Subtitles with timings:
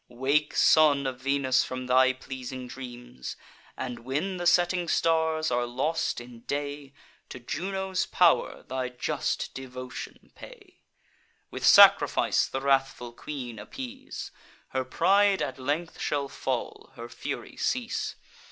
[0.07, 3.35] Wake, son of Venus, from thy pleasing dreams;
[3.77, 6.95] And, when the setting stars are lost in day,
[7.29, 10.81] To Juno's pow'r thy just devotion pay;
[11.51, 14.31] With sacrifice the wrathful queen appease:
[14.69, 18.15] Her pride at length shall fall, her fury cease.